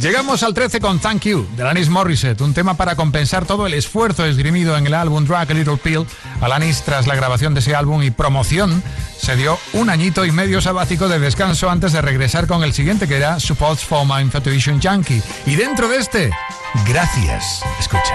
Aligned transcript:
Llegamos 0.00 0.44
al 0.44 0.54
13 0.54 0.80
con 0.80 1.00
Thank 1.00 1.22
You, 1.22 1.46
de 1.56 1.62
Alanis 1.62 1.88
Morissette, 1.88 2.40
un 2.42 2.54
tema 2.54 2.74
para 2.74 2.94
compensar 2.94 3.46
todo 3.46 3.66
el 3.66 3.74
esfuerzo 3.74 4.24
esgrimido 4.24 4.76
en 4.76 4.86
el 4.86 4.94
álbum 4.94 5.24
Drag 5.24 5.50
a 5.50 5.54
Little 5.54 5.76
Pill. 5.76 6.06
Alanis, 6.40 6.82
tras 6.82 7.08
la 7.08 7.16
grabación 7.16 7.52
de 7.54 7.60
ese 7.60 7.74
álbum 7.74 8.02
y 8.02 8.12
promoción, 8.12 8.82
se 9.20 9.34
dio 9.34 9.58
un 9.72 9.90
añito 9.90 10.24
y 10.24 10.30
medio 10.30 10.60
sabático 10.60 11.08
de 11.08 11.18
descanso 11.18 11.68
antes 11.68 11.92
de 11.92 12.00
regresar 12.00 12.46
con 12.46 12.62
el 12.62 12.72
siguiente 12.72 13.08
que 13.08 13.16
era 13.16 13.40
Supports 13.40 13.84
for 13.84 14.06
My 14.06 14.22
Infatuation 14.22 14.80
Junkie. 14.80 15.22
Y 15.46 15.56
dentro 15.56 15.88
de 15.88 15.96
este, 15.96 16.30
gracias. 16.86 17.62
Escucha. 17.80 18.14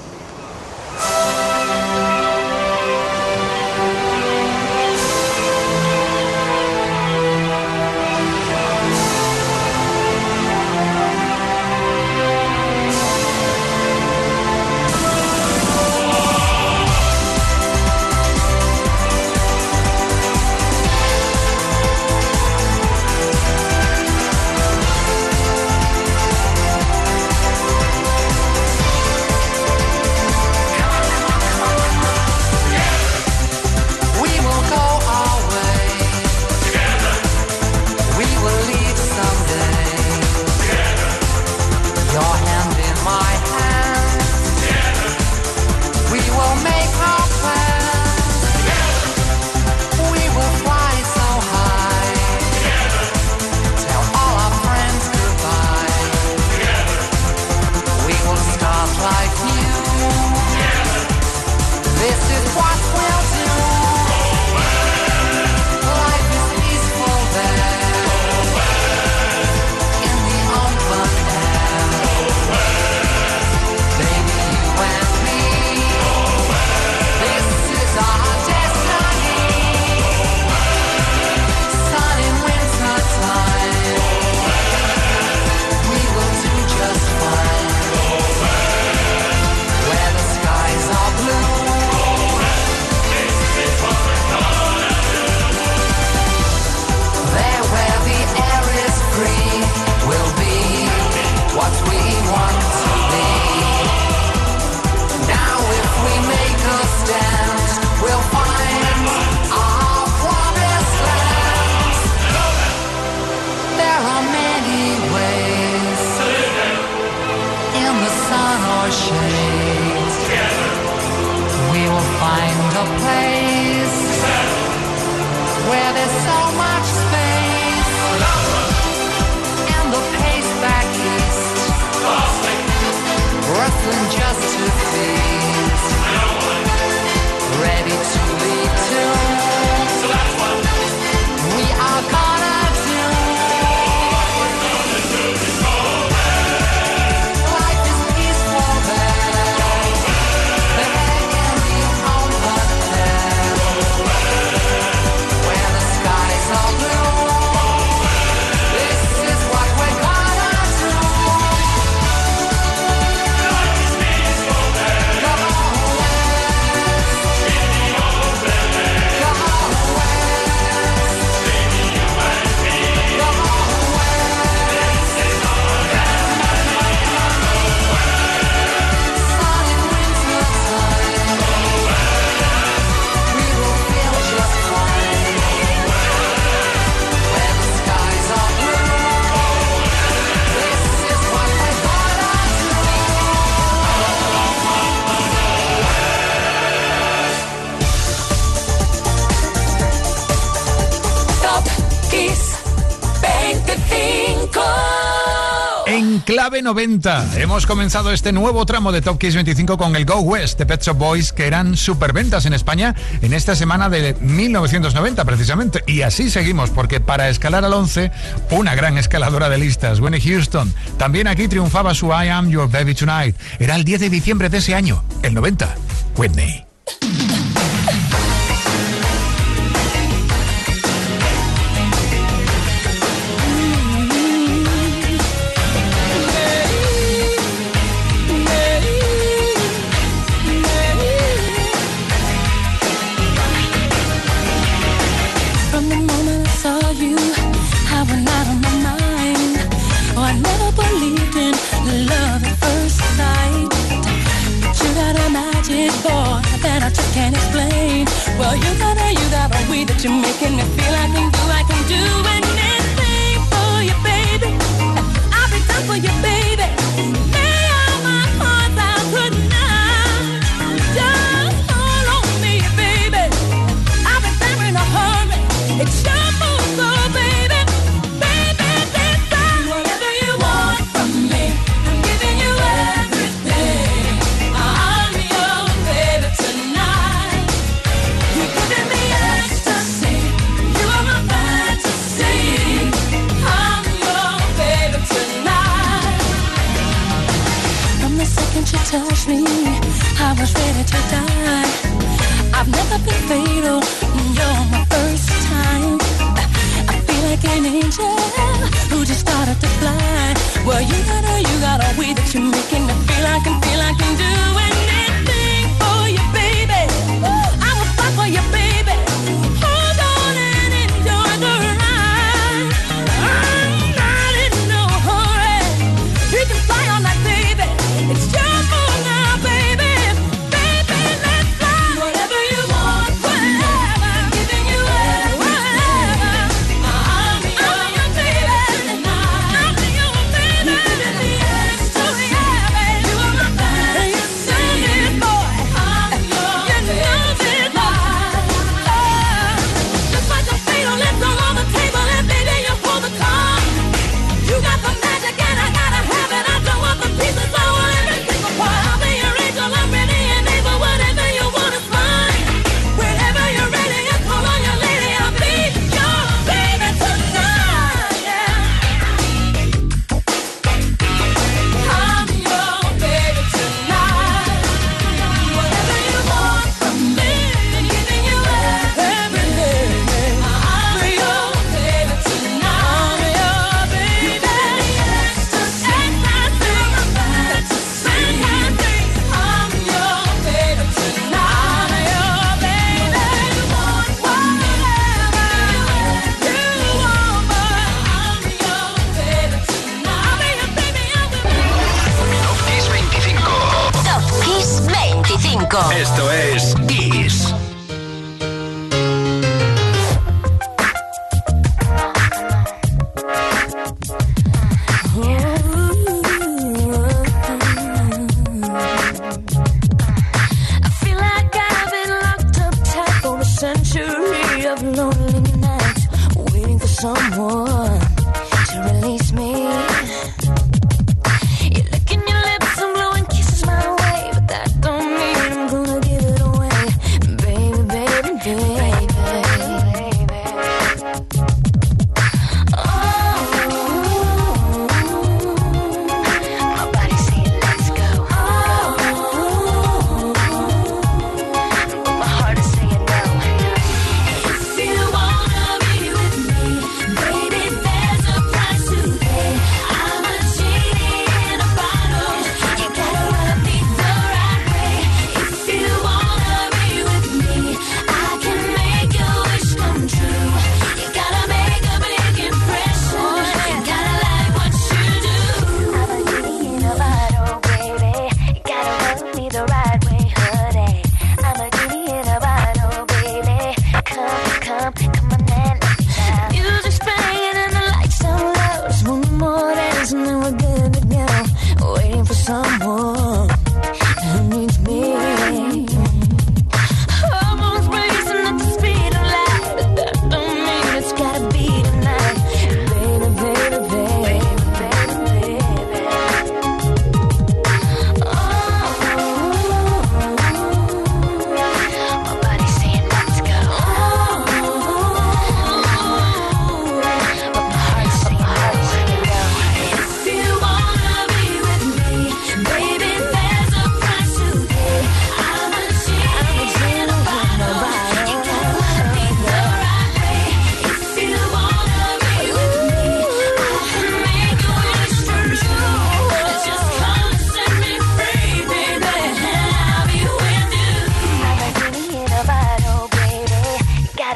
Clave 206.61 206.87
90. 206.87 207.39
Hemos 207.41 207.65
comenzado 207.65 208.11
este 208.11 208.31
nuevo 208.31 208.65
tramo 208.65 208.91
de 208.91 209.01
Top 209.01 209.17
Kiss 209.17 209.35
25 209.35 209.77
con 209.77 209.95
el 209.95 210.05
Go 210.05 210.19
West 210.19 210.57
de 210.59 210.65
Pet 210.65 210.81
Shop 210.81 210.97
Boys, 210.97 211.31
que 211.31 211.47
eran 211.47 211.75
superventas 211.75 212.45
en 212.45 212.53
España 212.53 212.95
en 213.21 213.33
esta 213.33 213.55
semana 213.55 213.89
de 213.89 214.15
1990, 214.21 215.25
precisamente. 215.25 215.83
Y 215.87 216.01
así 216.01 216.29
seguimos, 216.29 216.69
porque 216.69 216.99
para 216.99 217.29
escalar 217.29 217.65
al 217.65 217.73
11, 217.73 218.11
una 218.51 218.75
gran 218.75 218.97
escaladora 218.97 219.49
de 219.49 219.57
listas, 219.57 219.99
Winnie 219.99 220.21
Houston. 220.21 220.73
También 220.97 221.27
aquí 221.27 221.47
triunfaba 221.47 221.93
su 221.93 222.07
I 222.07 222.29
Am 222.29 222.49
Your 222.49 222.69
Baby 222.69 222.95
Tonight. 222.95 223.35
Era 223.59 223.75
el 223.75 223.83
10 223.83 224.01
de 224.01 224.09
diciembre 224.09 224.49
de 224.49 224.59
ese 224.59 224.75
año, 224.75 225.03
el 225.23 225.33
90. 225.33 225.75
Whitney. 226.17 226.70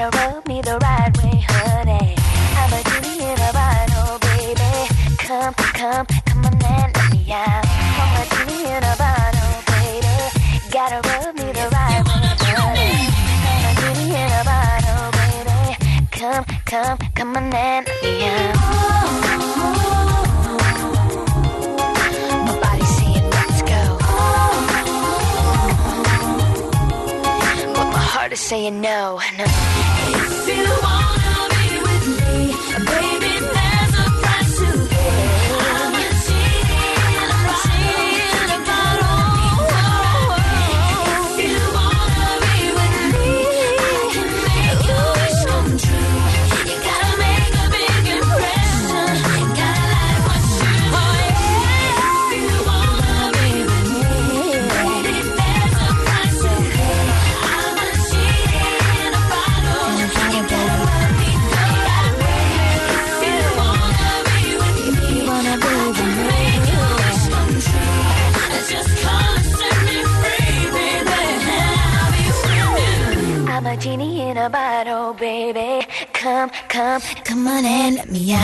Rub 0.03 0.47
me 0.47 0.61
the 0.61 0.77
right 0.77 1.17
way, 1.23 1.39
honey. 1.47 2.15
I'm 2.59 2.73
a 2.73 2.81
genie 2.83 3.23
in 3.23 3.39
a 3.39 3.51
bottle, 3.53 4.19
baby. 4.19 4.71
Come, 5.17 5.53
come, 5.53 6.05
come 6.05 6.45
on 6.45 6.53
and 6.53 6.61
let 6.63 7.11
me 7.11 7.31
out. 7.31 7.65
I'm 8.01 8.21
a 8.21 8.25
genie 8.35 8.65
in 8.75 8.83
a 8.83 8.95
bottle, 8.99 9.55
baby. 9.71 10.15
Gotta 10.69 10.99
rub 11.07 11.35
me 11.35 11.47
the 11.53 11.67
right 11.71 12.03
way, 12.07 12.27
honey. 12.43 13.07
I'm 13.47 13.63
a 13.65 13.73
genie 13.79 14.15
in 14.21 14.31
a 14.31 14.43
bottle, 14.43 15.11
baby. 15.19 15.59
Come, 16.11 16.45
come, 16.65 16.97
come 17.15 17.37
on 17.37 17.53
and 17.53 17.87
let 17.87 18.03
me 18.03 18.25
out. 18.25 18.65
hard 19.85 20.19
to 20.19 20.24
say 28.35 28.69
no. 28.69 29.21
no. 29.37 30.94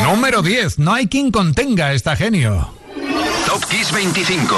Número 0.03 0.41
10. 0.41 0.79
No 0.79 0.93
hay 0.93 1.07
quien 1.07 1.31
contenga 1.31 1.87
a 1.87 1.93
esta 1.93 2.15
genio. 2.15 2.80
Kiss 3.71 3.89
25. 3.93 4.55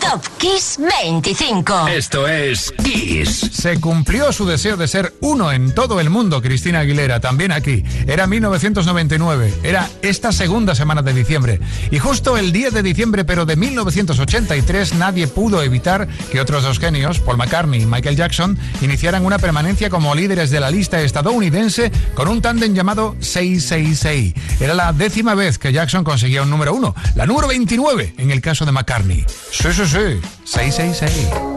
Top 0.00 0.26
Kiss 0.38 0.78
25. 1.02 1.88
Esto 1.88 2.26
es 2.26 2.72
Kiss. 2.82 3.50
Se 3.52 3.78
cumplió 3.78 4.32
su 4.32 4.46
deseo 4.46 4.78
de 4.78 4.88
ser 4.88 5.12
uno 5.20 5.52
en 5.52 5.74
todo 5.74 6.00
el 6.00 6.08
mundo, 6.08 6.40
Cristina 6.40 6.78
Aguilera, 6.80 7.20
también 7.20 7.52
aquí. 7.52 7.84
Era 8.06 8.26
1999, 8.26 9.52
era 9.64 9.90
esta 10.00 10.32
segunda 10.32 10.74
semana 10.74 11.02
de 11.02 11.12
diciembre. 11.12 11.60
Y 11.90 11.98
justo 11.98 12.38
el 12.38 12.52
10 12.52 12.72
de 12.72 12.82
diciembre, 12.82 13.26
pero 13.26 13.44
de 13.44 13.56
1983, 13.56 14.94
nadie 14.94 15.26
pudo 15.28 15.62
evitar 15.62 16.08
que 16.32 16.40
otros 16.40 16.62
dos 16.62 16.78
genios, 16.78 17.20
Paul 17.20 17.36
McCartney 17.36 17.82
y 17.82 17.86
Michael 17.86 18.16
Jackson, 18.16 18.58
iniciaran 18.80 19.26
una 19.26 19.38
permanencia 19.38 19.90
como 19.90 20.14
líderes 20.14 20.48
de 20.48 20.60
la 20.60 20.70
lista 20.70 21.02
estadounidense 21.02 21.92
con 22.14 22.28
un 22.28 22.40
tándem 22.40 22.72
llamado 22.72 23.14
666. 23.20 24.32
Era 24.58 24.72
la 24.72 24.94
décima 24.94 25.34
vez 25.34 25.58
que 25.58 25.70
Jackson 25.70 26.02
conseguía 26.02 26.42
un 26.42 26.50
número 26.50 26.72
uno, 26.72 26.94
la 27.14 27.26
número 27.26 27.46
29 27.48 28.14
en 28.16 28.30
el 28.30 28.40
caso 28.40 28.53
de 28.62 28.70
McCartney. 28.70 29.26
Sí, 29.50 29.72
sí, 29.72 29.84
sí. 29.86 30.20
666. 30.44 31.53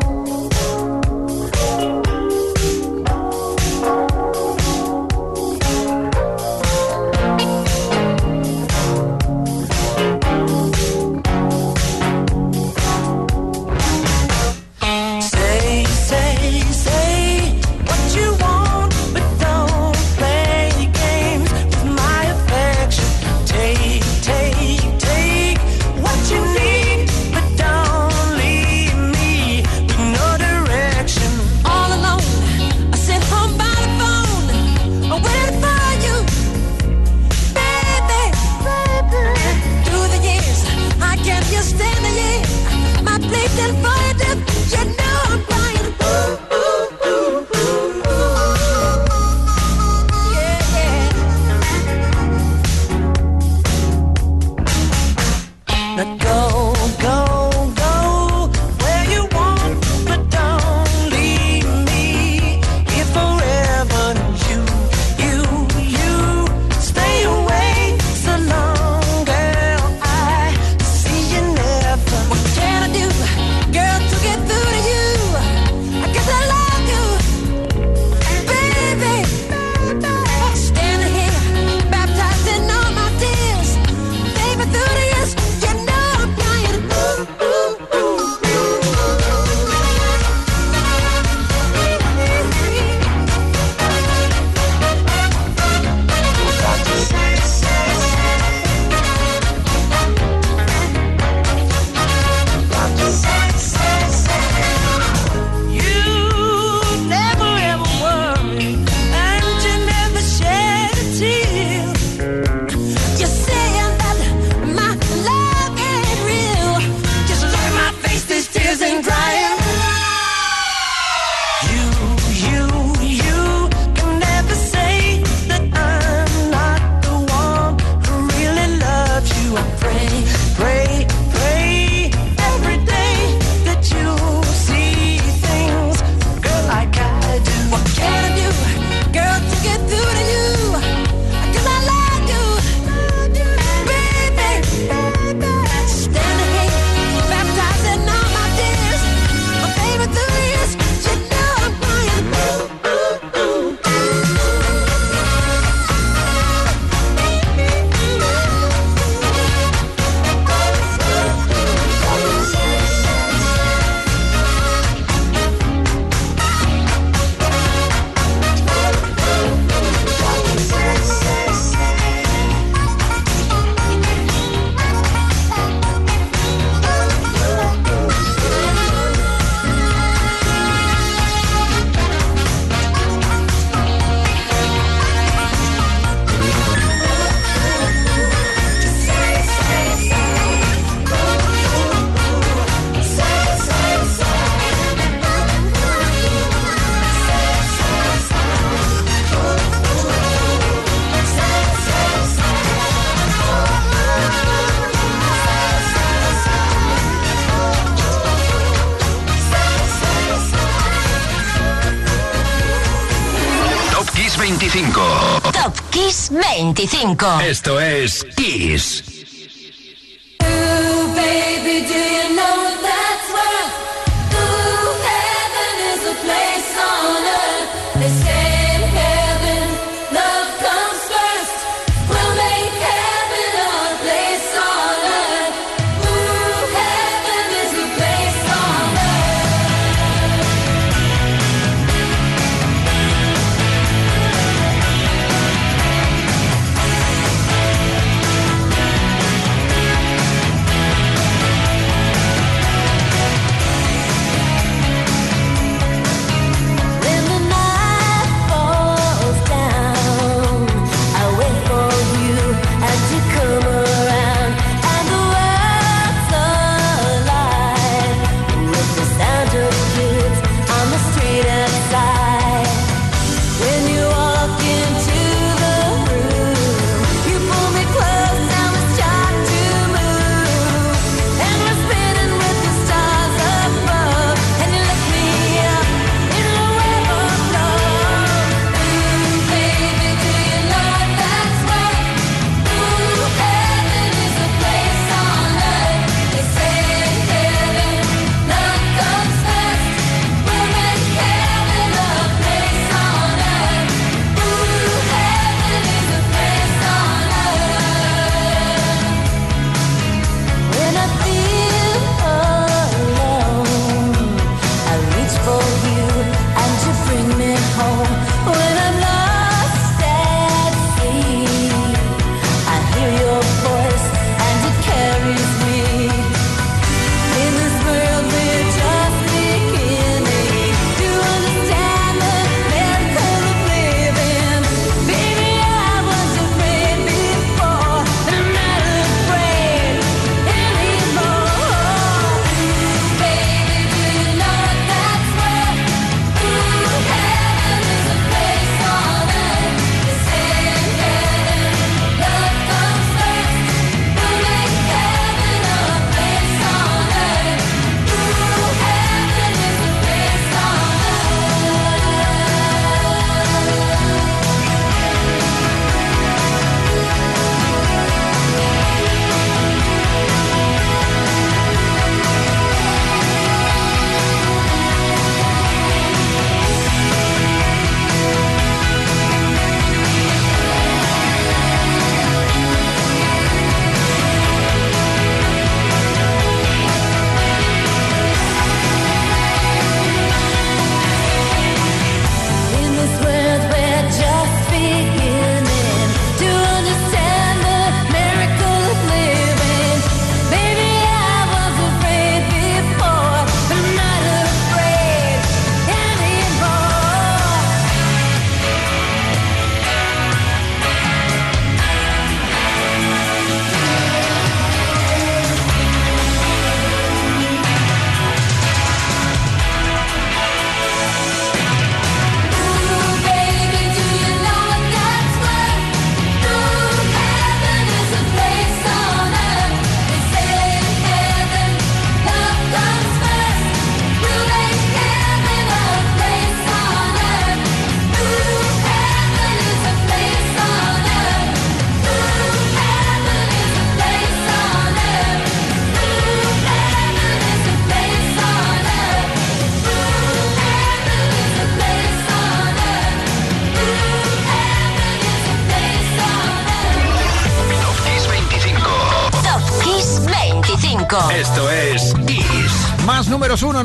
25. 216.58 217.40
Esto 217.42 217.80
es 217.80 218.26
Kiss. 218.36 219.17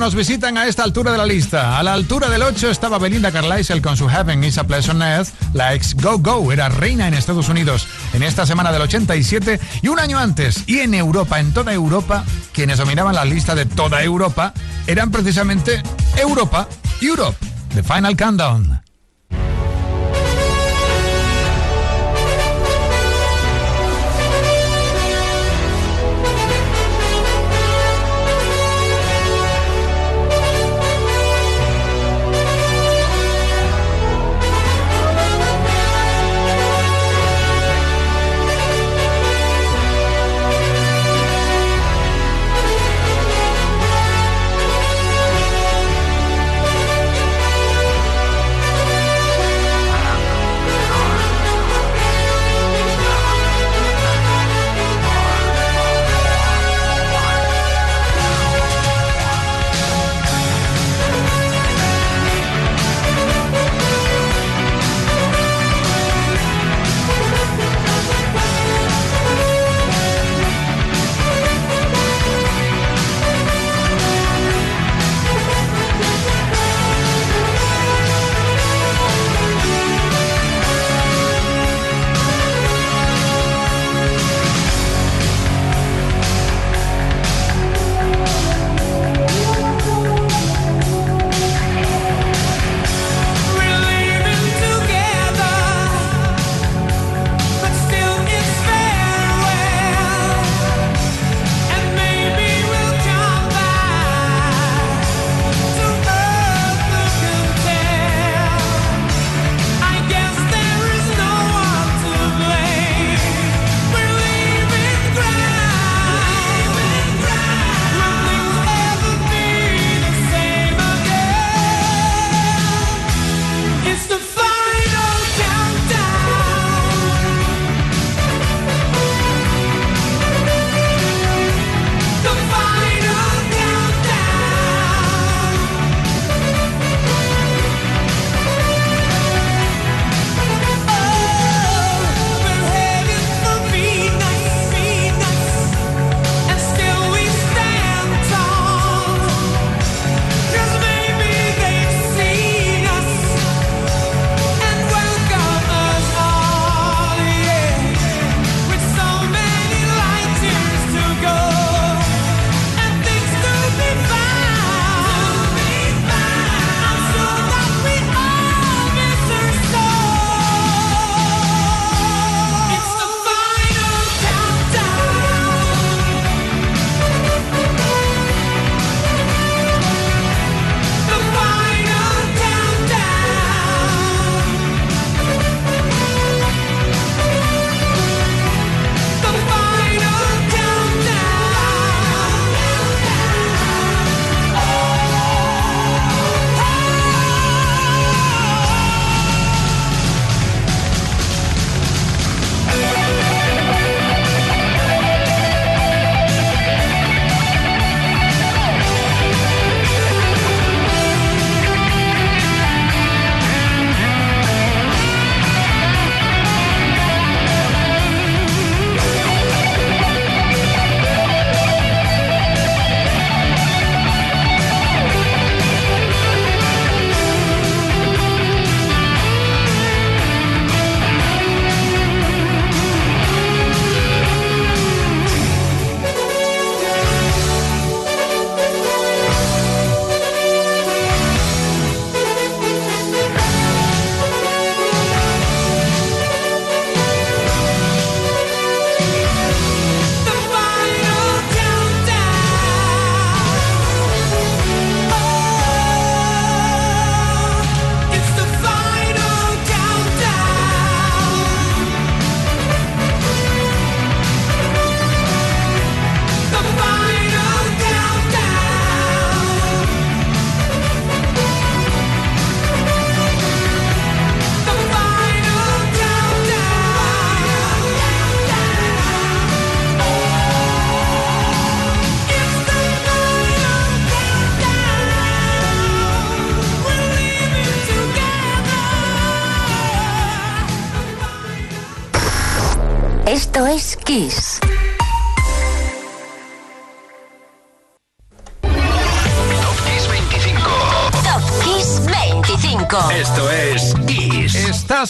nos 0.03 0.17
visitan 0.17 0.59
a 0.59 0.67
esta 0.67 0.83
altura 0.83 1.13
de 1.13 1.19
la 1.19 1.25
lista. 1.25 1.79
A 1.79 1.83
la 1.85 1.93
altura 1.93 2.29
del 2.29 2.43
8 2.43 2.71
estaba 2.71 2.99
Belinda 2.99 3.31
Carlisle 3.31 3.81
con 3.81 3.97
su 3.97 4.09
Heaven 4.09 4.43
is 4.43 4.59
a 4.59 4.65
Pleasant 4.65 5.01
Earth. 5.01 5.29
La 5.55 5.75
ex 5.75 5.95
Go 5.95 6.19
Go 6.19 6.51
era 6.51 6.69
reina 6.69 7.07
en 7.07 7.15
Estados 7.15 7.49
Unidos 7.49 7.87
en 8.13 8.25
esta 8.25 8.45
semana 8.45 8.73
del 8.73 8.83
87 8.83 9.61
y 9.81 9.87
un 9.87 10.01
año 10.01 10.19
antes. 10.19 10.65
Y 10.67 10.81
en 10.81 10.95
Europa, 10.95 11.39
en 11.39 11.55
toda 11.55 11.73
Europa, 11.73 12.25
quienes 12.53 12.79
dominaban 12.79 13.15
la 13.15 13.25
lista 13.25 13.55
de 13.55 13.65
toda 13.65 14.03
Europa 14.03 14.53
eran 14.89 15.13
precisamente 15.13 15.81
Europa, 16.17 16.67
Europe, 17.01 17.37
The 17.73 17.85
Final 17.85 18.17
Countdown. 18.17 18.82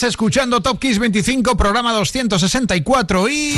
Escuchando 0.02 0.60
Top 0.60 0.80
Kiss 0.80 0.98
25, 0.98 1.56
programa 1.56 1.92
264 1.92 3.28
y 3.28 3.54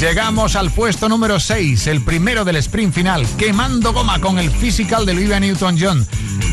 llegamos 0.00 0.56
al 0.56 0.70
puesto 0.70 1.08
número 1.08 1.38
6, 1.38 1.88
el 1.88 2.02
primero 2.02 2.44
del 2.44 2.56
sprint 2.56 2.94
final, 2.94 3.26
quemando 3.36 3.92
goma 3.92 4.18
con 4.18 4.38
el 4.38 4.50
physical 4.50 5.04
de 5.04 5.12
Olivia 5.12 5.38
Newton-John. 5.40 6.06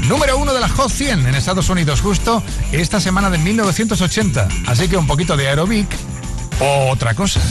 Número 0.09 0.37
1 0.37 0.53
de 0.53 0.59
la 0.59 0.67
Hot 0.67 0.91
100 0.91 1.27
en 1.27 1.35
Estados 1.35 1.69
Unidos 1.69 2.01
justo 2.01 2.43
esta 2.71 2.99
semana 2.99 3.29
de 3.29 3.37
1980, 3.37 4.47
así 4.67 4.89
que 4.89 4.97
un 4.97 5.07
poquito 5.07 5.37
de 5.37 5.47
aerobic, 5.47 5.87
otra 6.59 7.13
cosa. 7.13 7.41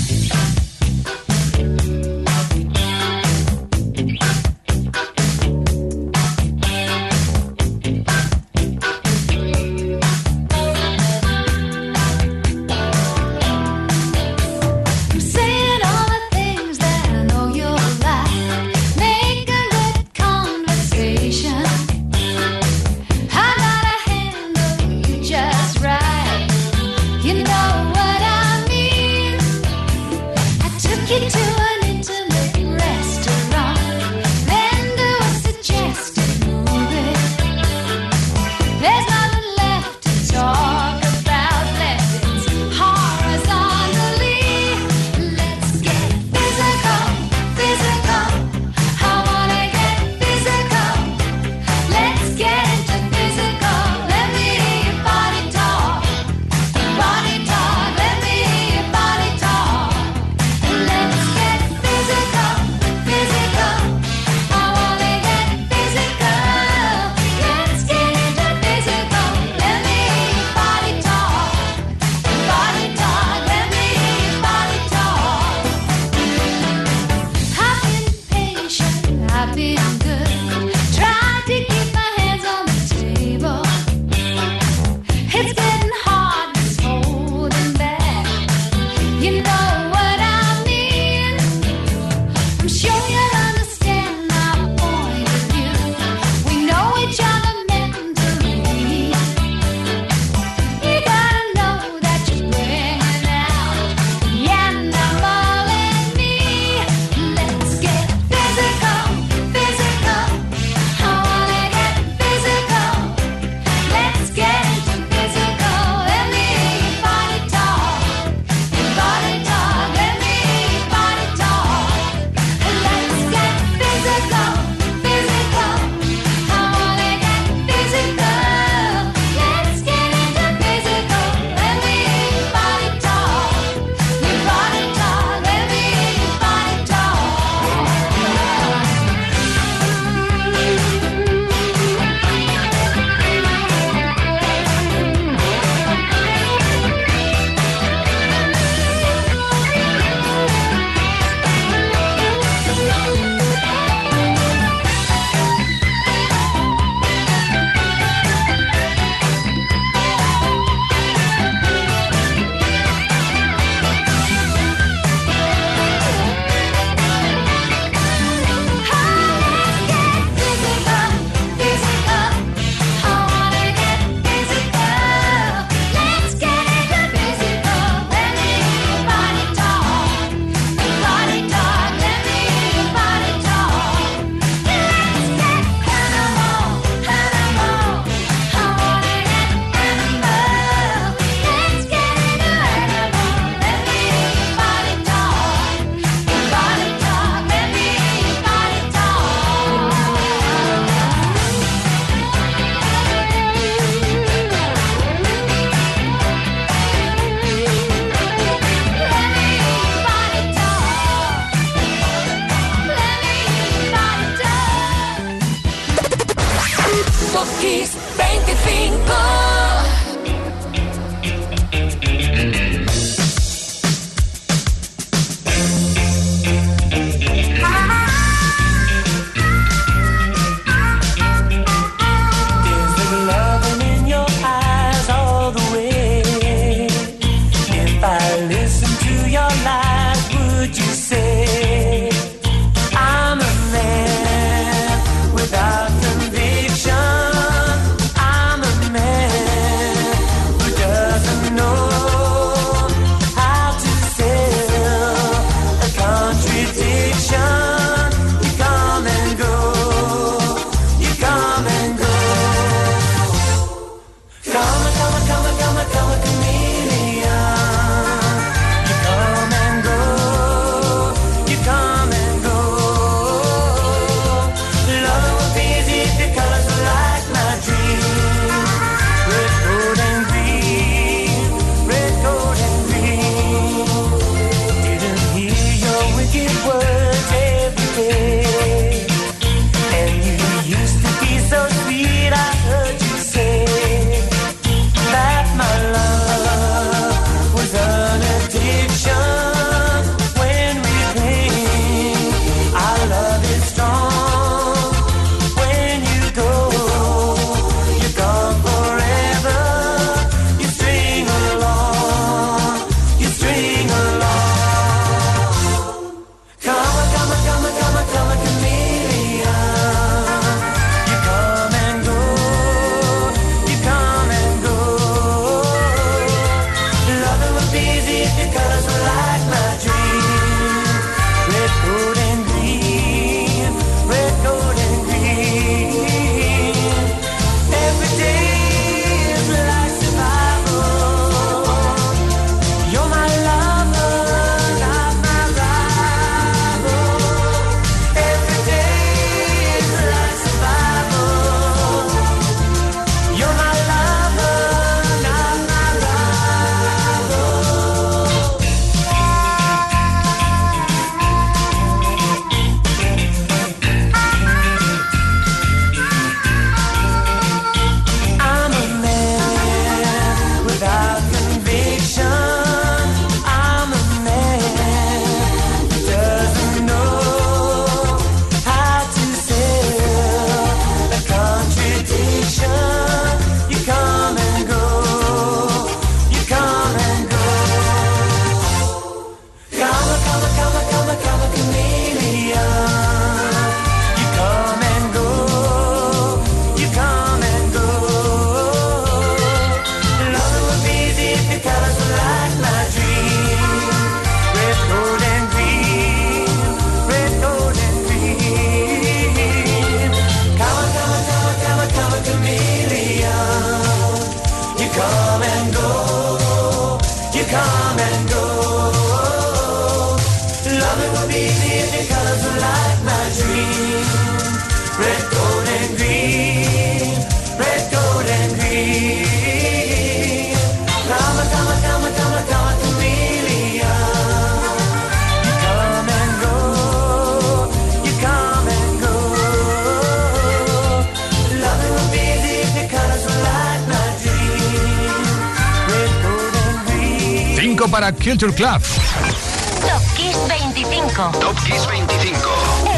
para 447.95 448.11
Culture 448.11 448.53
Club. 448.53 448.83
Top 448.83 450.03
Kiss 450.17 450.37
25. 450.49 451.31
Top 451.39 451.57
Kiss 451.63 451.87
25. 451.87 452.39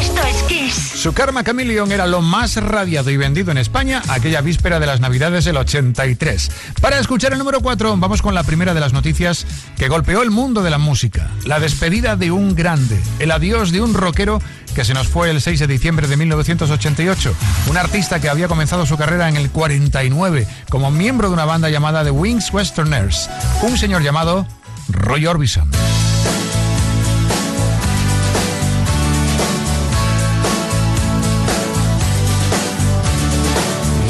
Esto 0.00 0.22
es 0.22 0.42
Kiss. 0.44 0.74
Su 0.74 1.12
Karma 1.12 1.44
Chameleon 1.44 1.92
era 1.92 2.06
lo 2.06 2.22
más 2.22 2.56
radiado 2.56 3.10
y 3.10 3.18
vendido 3.18 3.50
en 3.50 3.58
España 3.58 4.00
aquella 4.08 4.40
víspera 4.40 4.80
de 4.80 4.86
las 4.86 5.00
Navidades 5.00 5.44
del 5.44 5.58
83. 5.58 6.50
Para 6.80 6.98
escuchar 6.98 7.34
el 7.34 7.38
número 7.38 7.60
4, 7.60 7.94
vamos 7.98 8.22
con 8.22 8.34
la 8.34 8.42
primera 8.42 8.72
de 8.72 8.80
las 8.80 8.94
noticias 8.94 9.46
que 9.76 9.88
golpeó 9.88 10.22
el 10.22 10.30
mundo 10.30 10.62
de 10.62 10.70
la 10.70 10.78
música. 10.78 11.28
La 11.44 11.60
despedida 11.60 12.16
de 12.16 12.30
un 12.30 12.54
grande, 12.54 12.98
el 13.18 13.32
adiós 13.32 13.72
de 13.72 13.82
un 13.82 13.92
rockero 13.92 14.40
que 14.74 14.86
se 14.86 14.94
nos 14.94 15.08
fue 15.08 15.30
el 15.30 15.42
6 15.42 15.60
de 15.60 15.66
diciembre 15.66 16.08
de 16.08 16.16
1988. 16.16 17.34
Un 17.68 17.76
artista 17.76 18.18
que 18.18 18.30
había 18.30 18.48
comenzado 18.48 18.86
su 18.86 18.96
carrera 18.96 19.28
en 19.28 19.36
el 19.36 19.50
49 19.50 20.46
como 20.70 20.90
miembro 20.90 21.28
de 21.28 21.34
una 21.34 21.44
banda 21.44 21.68
llamada 21.68 22.02
The 22.02 22.12
Wings 22.12 22.50
Westerners. 22.50 23.28
Un 23.62 23.76
señor 23.76 24.02
llamado 24.02 24.46
Roy 24.88 25.20
Orbison. 25.26 25.66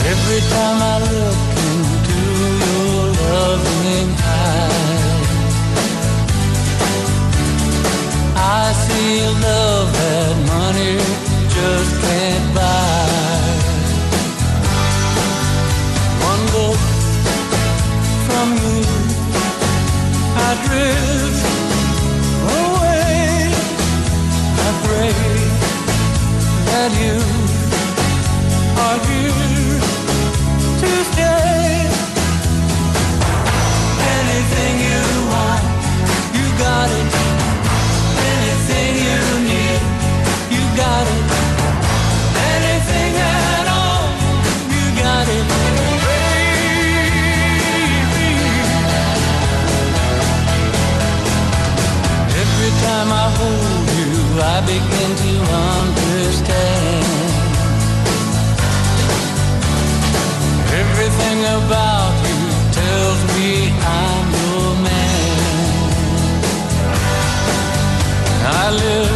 Every 0.05 0.41
time 0.51 0.83
I 0.83 0.99
look 1.01 1.41
into 1.70 2.18
your 2.64 3.05
loving 3.31 4.11
eyes, 4.22 5.29
I 8.37 8.72
feel 8.87 9.33
love. 9.41 9.65
I 54.39 54.61
begin 54.61 55.11
to 55.24 55.32
understand. 55.80 57.07
Everything 60.82 61.39
about 61.59 62.12
you 62.28 62.41
tells 62.72 63.20
me 63.34 63.72
I'm 63.80 64.26
your 64.41 64.70
man. 64.84 65.37
I 68.45 68.70
live 68.70 69.15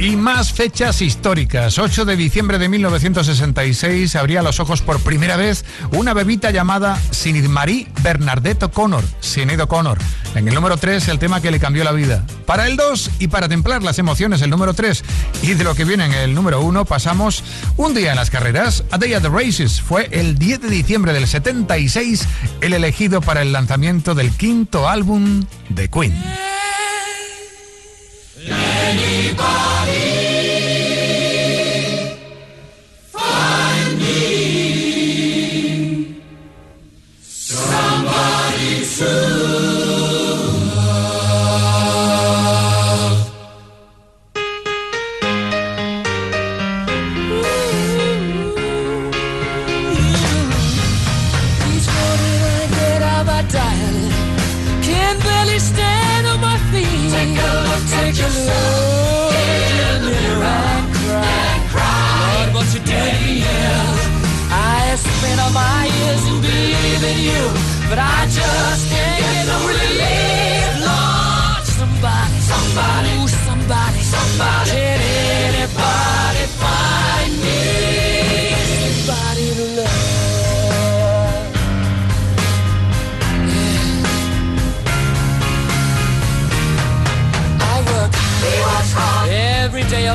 Y 0.00 0.14
más 0.14 0.52
fechas 0.52 1.02
históricas. 1.02 1.76
8 1.76 2.04
de 2.04 2.16
diciembre 2.16 2.58
de 2.58 2.68
1966 2.68 4.14
abría 4.14 4.42
los 4.42 4.60
ojos 4.60 4.80
por 4.80 5.00
primera 5.00 5.36
vez 5.36 5.64
una 5.90 6.14
bebita 6.14 6.52
llamada 6.52 6.96
Sinid 7.10 7.48
Marie 7.48 7.88
Bernadette 8.00 8.62
O'Connor, 8.62 9.02
Sinead 9.18 9.60
O'Connor. 9.60 9.98
En 10.36 10.46
el 10.46 10.54
número 10.54 10.76
3, 10.76 11.08
el 11.08 11.18
tema 11.18 11.40
que 11.40 11.50
le 11.50 11.58
cambió 11.58 11.82
la 11.82 11.90
vida. 11.90 12.24
Para 12.46 12.68
el 12.68 12.76
2 12.76 13.10
y 13.18 13.26
para 13.26 13.48
templar 13.48 13.82
las 13.82 13.98
emociones, 13.98 14.40
el 14.40 14.50
número 14.50 14.72
3. 14.72 15.02
Y 15.42 15.54
de 15.54 15.64
lo 15.64 15.74
que 15.74 15.84
viene 15.84 16.06
en 16.06 16.12
el 16.12 16.32
número 16.32 16.60
1, 16.60 16.84
pasamos 16.84 17.42
un 17.76 17.92
día 17.92 18.10
en 18.10 18.16
las 18.16 18.30
carreras. 18.30 18.84
A 18.92 18.98
Day 18.98 19.14
at 19.14 19.22
the 19.22 19.28
Races 19.28 19.80
fue 19.80 20.08
el 20.12 20.38
10 20.38 20.60
de 20.60 20.70
diciembre 20.70 21.12
del 21.12 21.26
76 21.26 22.24
el 22.60 22.72
elegido 22.72 23.20
para 23.20 23.42
el 23.42 23.52
lanzamiento 23.52 24.14
del 24.14 24.30
quinto 24.30 24.88
álbum 24.88 25.44
de 25.70 25.88
Queen. 25.88 26.14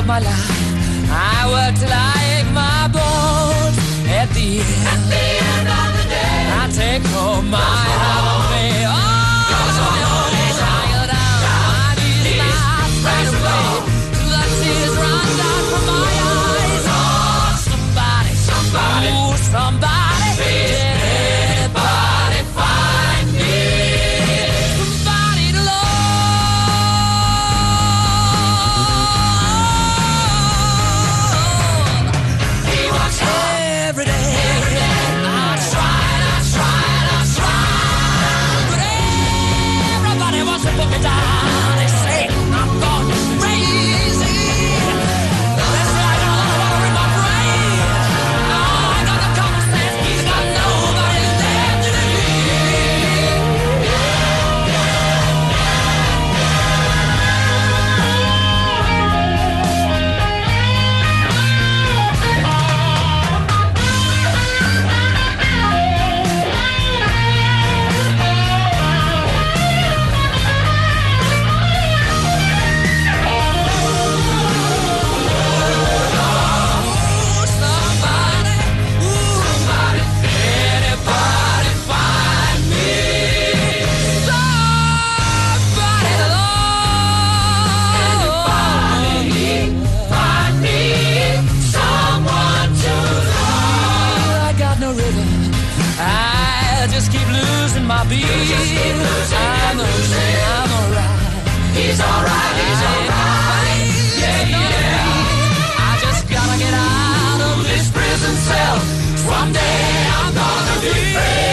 Of 0.04 0.08
my 0.08 0.18
life. 0.18 0.50
I 1.10 1.46
work 1.54 1.74
till 1.80 1.92
I 1.92 2.16
ache 2.36 2.52
my 2.52 2.88
bones. 2.96 3.78
At 4.06 4.28
the 4.34 4.60
end, 4.60 5.68
of 5.78 5.90
the 5.98 6.04
day, 6.08 6.40
I 6.60 6.68
take 6.72 7.04
home 7.12 7.50
my 7.50 7.58
holiday. 7.58 8.53
Losing 98.22 98.96
my 98.98 99.18
beat. 99.24 99.34
I'm 99.34 99.78
losing, 99.78 100.36
alright. 100.78 101.20
He's 101.76 102.00
alright, 102.00 102.54
he's 102.62 102.82
alright. 102.90 103.90
Yeah, 104.22 104.54
yeah. 104.54 105.88
I 105.88 105.98
just 106.04 106.22
gotta 106.30 106.56
get 106.58 106.74
out 106.74 107.40
of 107.50 107.56
this 107.66 107.90
prison 107.90 108.34
cell. 108.48 108.78
Someday 109.44 109.86
I'm 110.16 110.34
gonna 110.34 110.76
be 110.80 110.94
free. 111.14 111.44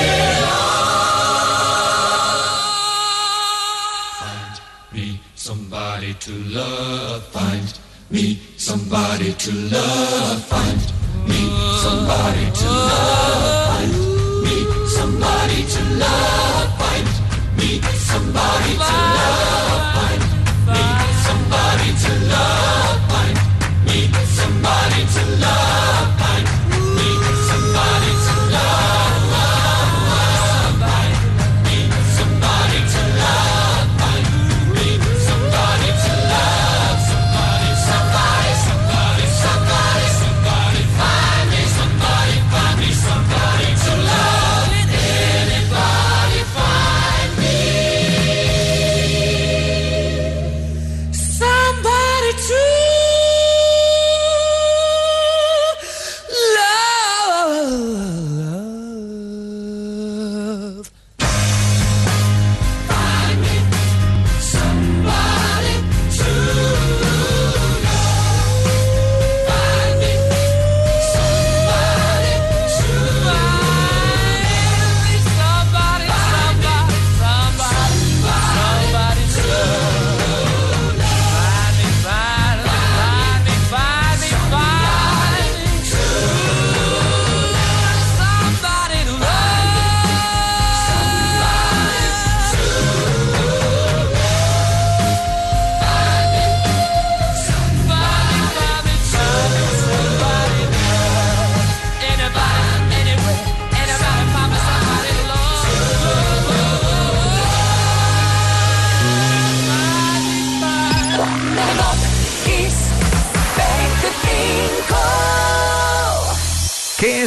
me 4.94 5.20
somebody 5.36 6.14
to 6.14 6.32
love. 6.32 7.24
Find 7.28 7.80
me 8.10 8.40
somebody 8.58 9.34
to 9.34 9.52
love. 9.52 10.44
Find 10.46 10.82
me 11.28 11.42
somebody 11.82 12.52
to 12.52 12.68
love. 12.68 13.61
Somebody 18.12 18.74
to 18.74 18.98
love. 19.18 19.84
Find 19.96 20.24
me 20.74 20.84
somebody 21.28 21.90
to 22.04 22.14
love. 22.34 22.98
Find 23.12 23.38
me 23.86 24.00
somebody 24.38 25.02
to 25.16 25.24
love. 25.46 26.21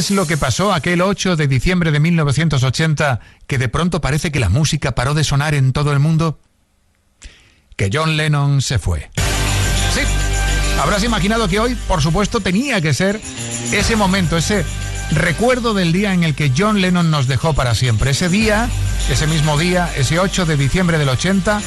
Es 0.05 0.11
lo 0.11 0.27
que 0.27 0.37
pasó 0.37 0.75
aquel 0.75 1.01
8 1.01 1.37
de 1.37 1.49
diciembre 1.49 1.91
de 1.91 1.99
1980 1.99 3.21
que 3.47 3.57
de 3.57 3.71
pronto 3.71 4.03
parece 4.03 4.31
que 4.31 4.39
la 4.39 4.51
música 4.51 4.95
paró 4.95 5.15
de 5.15 5.25
sonar 5.25 5.55
en 5.55 5.73
todo 5.73 5.93
el 5.93 5.99
mundo? 5.99 6.39
Que 7.75 7.89
John 7.91 8.19
Lennon 8.19 8.61
se 8.61 8.79
fue. 8.79 9.11
Sí, 9.95 10.01
habrás 10.79 11.05
imaginado 11.05 11.49
que 11.49 11.59
hoy, 11.59 11.75
por 11.89 12.03
supuesto, 12.03 12.41
tenía 12.41 12.83
que 12.83 12.93
ser 12.93 13.19
ese 13.73 13.97
momento, 13.97 14.37
ese 14.37 14.67
recuerdo 15.15 15.75
del 15.75 15.93
día 15.93 16.13
en 16.13 16.25
el 16.25 16.35
que 16.35 16.53
John 16.57 16.81
Lennon 16.81 17.11
nos 17.11 17.27
dejó 17.27 17.53
para 17.55 17.75
siempre. 17.75 18.11
Ese 18.11 18.29
día, 18.29 18.69
ese 19.11 19.27
mismo 19.27 19.59
día, 19.59 19.91
ese 19.97 20.19
8 20.19 20.47
de 20.47 20.57
diciembre 20.57 20.99
del 20.99 21.09
80, 21.09 21.61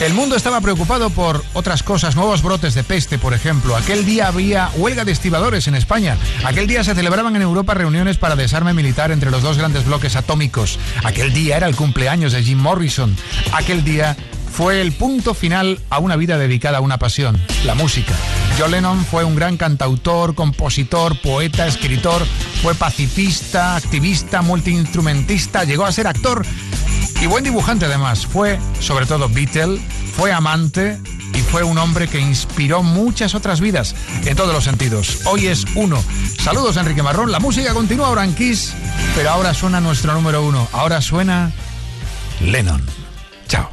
el 0.00 0.14
mundo 0.14 0.36
estaba 0.36 0.60
preocupado 0.60 1.10
por 1.10 1.44
otras 1.54 1.82
cosas, 1.82 2.16
nuevos 2.16 2.42
brotes 2.42 2.74
de 2.74 2.84
peste, 2.84 3.18
por 3.18 3.34
ejemplo. 3.34 3.76
Aquel 3.76 4.04
día 4.04 4.28
había 4.28 4.70
huelga 4.76 5.04
de 5.04 5.12
estibadores 5.12 5.66
en 5.66 5.74
España. 5.74 6.16
Aquel 6.44 6.66
día 6.66 6.84
se 6.84 6.94
celebraban 6.94 7.36
en 7.36 7.42
Europa 7.42 7.74
reuniones 7.74 8.18
para 8.18 8.36
desarme 8.36 8.72
militar 8.72 9.10
entre 9.10 9.30
los 9.30 9.42
dos 9.42 9.58
grandes 9.58 9.84
bloques 9.84 10.16
atómicos. 10.16 10.78
Aquel 11.04 11.32
día 11.32 11.56
era 11.56 11.66
el 11.66 11.76
cumpleaños 11.76 12.32
de 12.32 12.42
Jim 12.42 12.58
Morrison. 12.58 13.16
Aquel 13.52 13.84
día 13.84 14.16
fue 14.50 14.80
el 14.80 14.92
punto 14.92 15.34
final 15.34 15.80
a 15.90 15.98
una 15.98 16.16
vida 16.16 16.38
dedicada 16.38 16.78
a 16.78 16.80
una 16.80 16.98
pasión, 16.98 17.40
la 17.64 17.74
música. 17.74 18.14
John 18.58 18.72
Lennon 18.72 19.04
fue 19.04 19.24
un 19.24 19.36
gran 19.36 19.56
cantautor, 19.56 20.34
compositor, 20.34 21.20
poeta, 21.20 21.66
escritor, 21.66 22.26
fue 22.62 22.74
pacifista, 22.74 23.76
activista, 23.76 24.42
multiinstrumentista, 24.42 25.64
llegó 25.64 25.84
a 25.84 25.92
ser 25.92 26.06
actor 26.06 26.44
y 27.20 27.26
buen 27.26 27.44
dibujante 27.44 27.86
además. 27.86 28.26
Fue 28.26 28.58
sobre 28.80 29.06
todo 29.06 29.28
Beatle, 29.28 29.80
fue 30.16 30.32
amante 30.32 30.98
y 31.34 31.38
fue 31.40 31.62
un 31.62 31.78
hombre 31.78 32.08
que 32.08 32.18
inspiró 32.18 32.82
muchas 32.82 33.34
otras 33.34 33.60
vidas 33.60 33.94
en 34.24 34.36
todos 34.36 34.52
los 34.52 34.64
sentidos. 34.64 35.20
Hoy 35.26 35.46
es 35.46 35.64
uno. 35.74 36.02
Saludos 36.42 36.76
Enrique 36.76 37.02
Marrón, 37.02 37.30
la 37.30 37.38
música 37.38 37.72
continúa 37.74 38.08
ahora 38.08 38.26
pero 39.14 39.30
ahora 39.30 39.54
suena 39.54 39.80
nuestro 39.80 40.12
número 40.14 40.42
uno. 40.44 40.68
Ahora 40.72 41.00
suena 41.00 41.52
Lennon. 42.40 42.84
Chao. 43.48 43.70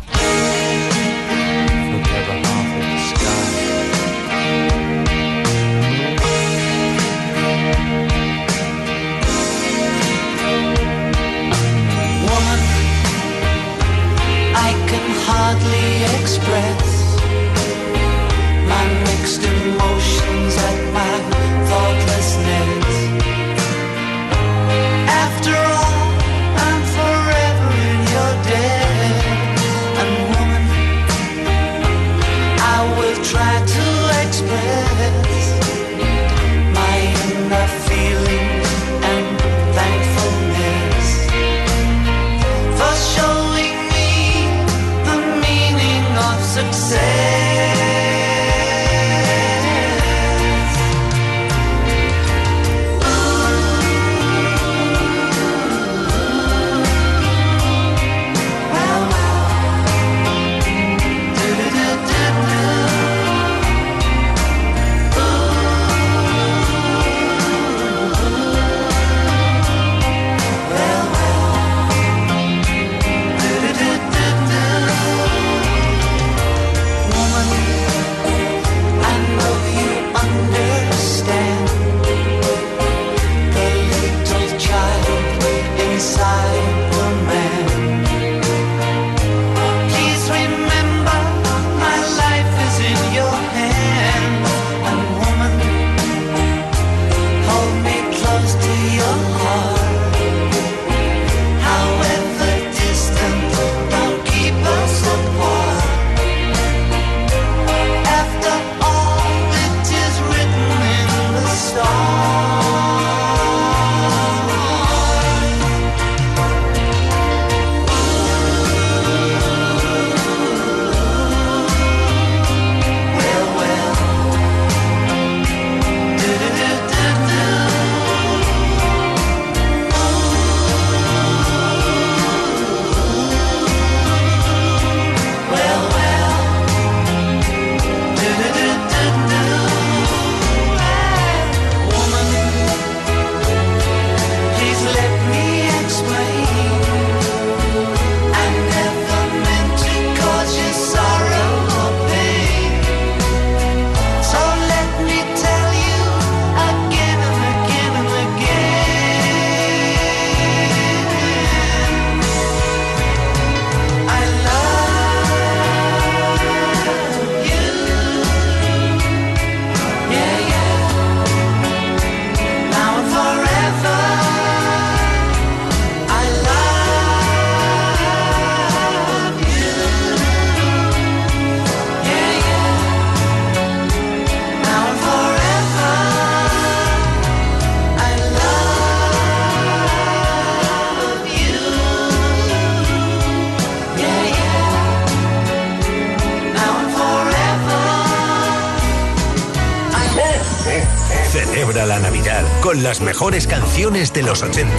Las 202.86 203.02
mejores 203.02 203.48
canciones 203.48 204.14
de 204.14 204.22
los 204.22 204.44
80, 204.44 204.70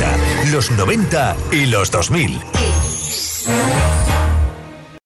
los 0.53 0.71
90 0.71 1.37
y 1.51 1.67
los 1.67 1.91
2000. 1.91 2.41
Kiss. 2.53 2.66